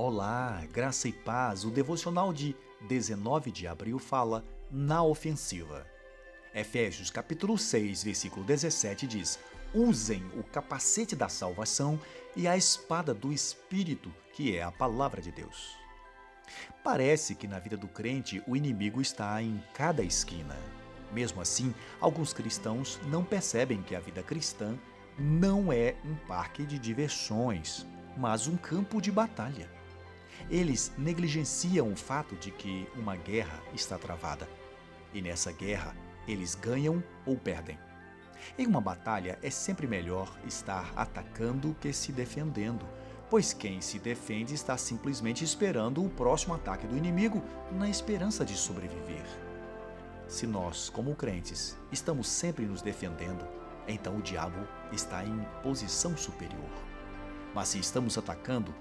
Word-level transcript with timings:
Olá, 0.00 0.62
graça 0.72 1.08
e 1.08 1.12
paz. 1.12 1.64
O 1.64 1.72
devocional 1.72 2.32
de 2.32 2.54
19 2.82 3.50
de 3.50 3.66
abril 3.66 3.98
fala 3.98 4.44
na 4.70 5.02
ofensiva. 5.02 5.84
Efésios 6.54 7.10
capítulo 7.10 7.58
6, 7.58 8.04
versículo 8.04 8.46
17 8.46 9.08
diz: 9.08 9.40
Usem 9.74 10.24
o 10.36 10.44
capacete 10.44 11.16
da 11.16 11.28
salvação 11.28 11.98
e 12.36 12.46
a 12.46 12.56
espada 12.56 13.12
do 13.12 13.32
espírito, 13.32 14.14
que 14.34 14.56
é 14.56 14.62
a 14.62 14.70
palavra 14.70 15.20
de 15.20 15.32
Deus. 15.32 15.76
Parece 16.84 17.34
que 17.34 17.48
na 17.48 17.58
vida 17.58 17.76
do 17.76 17.88
crente 17.88 18.40
o 18.46 18.54
inimigo 18.54 19.00
está 19.00 19.42
em 19.42 19.60
cada 19.74 20.04
esquina. 20.04 20.56
Mesmo 21.12 21.40
assim, 21.40 21.74
alguns 22.00 22.32
cristãos 22.32 23.00
não 23.08 23.24
percebem 23.24 23.82
que 23.82 23.96
a 23.96 24.00
vida 24.00 24.22
cristã 24.22 24.78
não 25.18 25.72
é 25.72 25.96
um 26.04 26.14
parque 26.28 26.64
de 26.64 26.78
diversões, 26.78 27.84
mas 28.16 28.46
um 28.46 28.56
campo 28.56 29.00
de 29.00 29.10
batalha. 29.10 29.76
Eles 30.50 30.92
negligenciam 30.96 31.92
o 31.92 31.96
fato 31.96 32.34
de 32.36 32.50
que 32.50 32.88
uma 32.96 33.16
guerra 33.16 33.60
está 33.74 33.98
travada. 33.98 34.48
E 35.12 35.20
nessa 35.20 35.52
guerra, 35.52 35.94
eles 36.26 36.54
ganham 36.54 37.02
ou 37.26 37.36
perdem. 37.36 37.78
Em 38.58 38.66
uma 38.66 38.80
batalha, 38.80 39.38
é 39.42 39.50
sempre 39.50 39.86
melhor 39.86 40.38
estar 40.46 40.92
atacando 40.96 41.76
que 41.80 41.92
se 41.92 42.12
defendendo, 42.12 42.86
pois 43.28 43.52
quem 43.52 43.80
se 43.80 43.98
defende 43.98 44.54
está 44.54 44.76
simplesmente 44.76 45.44
esperando 45.44 46.04
o 46.04 46.08
próximo 46.08 46.54
ataque 46.54 46.86
do 46.86 46.96
inimigo 46.96 47.42
na 47.72 47.88
esperança 47.88 48.44
de 48.44 48.54
sobreviver. 48.54 49.24
Se 50.26 50.46
nós, 50.46 50.88
como 50.88 51.14
crentes, 51.14 51.76
estamos 51.90 52.28
sempre 52.28 52.64
nos 52.66 52.82
defendendo, 52.82 53.46
então 53.86 54.16
o 54.16 54.22
diabo 54.22 54.66
está 54.92 55.24
em 55.24 55.46
posição 55.62 56.16
superior. 56.16 56.70
Mas 57.54 57.68
se 57.68 57.78
estamos 57.78 58.16
atacando, 58.18 58.74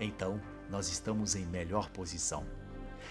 então 0.00 0.40
nós 0.70 0.88
estamos 0.88 1.34
em 1.34 1.46
melhor 1.46 1.90
posição. 1.90 2.44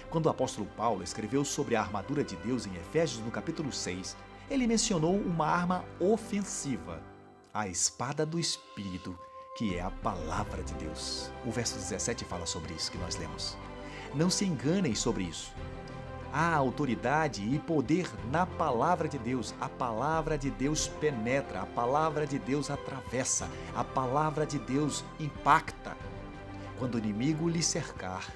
Quando 0.09 0.27
o 0.27 0.29
apóstolo 0.29 0.67
Paulo 0.77 1.03
escreveu 1.03 1.43
sobre 1.43 1.75
a 1.75 1.81
armadura 1.81 2.23
de 2.23 2.35
Deus 2.37 2.65
em 2.65 2.75
Efésios 2.75 3.23
no 3.23 3.31
capítulo 3.31 3.71
6, 3.71 4.15
ele 4.49 4.67
mencionou 4.67 5.15
uma 5.15 5.47
arma 5.47 5.83
ofensiva, 5.99 7.01
a 7.53 7.67
espada 7.67 8.25
do 8.25 8.39
Espírito, 8.39 9.17
que 9.57 9.75
é 9.75 9.81
a 9.81 9.89
palavra 9.89 10.61
de 10.63 10.73
Deus. 10.75 11.31
O 11.45 11.51
verso 11.51 11.75
17 11.75 12.25
fala 12.25 12.45
sobre 12.45 12.73
isso 12.73 12.91
que 12.91 12.97
nós 12.97 13.15
lemos. 13.15 13.57
Não 14.13 14.29
se 14.29 14.45
enganem 14.45 14.93
sobre 14.93 15.23
isso. 15.23 15.53
Há 16.31 16.53
autoridade 16.53 17.41
e 17.41 17.57
poder 17.59 18.09
na 18.29 18.45
palavra 18.45 19.07
de 19.07 19.17
Deus. 19.17 19.55
A 19.59 19.69
palavra 19.69 20.37
de 20.37 20.51
Deus 20.51 20.87
penetra, 20.87 21.61
a 21.61 21.65
palavra 21.65 22.27
de 22.27 22.37
Deus 22.37 22.69
atravessa, 22.69 23.49
a 23.73 23.85
palavra 23.85 24.45
de 24.45 24.59
Deus 24.59 25.03
impacta. 25.17 25.95
Quando 26.77 26.95
o 26.95 26.97
inimigo 26.97 27.47
lhe 27.47 27.63
cercar, 27.63 28.31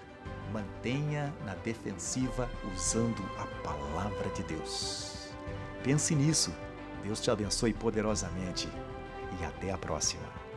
mantenha 0.52 1.34
na 1.46 1.56
defensiva 1.56 2.50
usando 2.74 3.22
a 3.38 3.46
palavra 3.64 4.30
de 4.30 4.44
Deus. 4.44 5.30
Pense 5.84 6.16
nisso. 6.16 6.54
Deus 7.04 7.22
te 7.22 7.32
abençoe 7.32 7.74
poderosamente 7.74 8.68
e 9.40 9.46
até 9.46 9.72
a 9.72 9.78
próxima. 9.78 10.49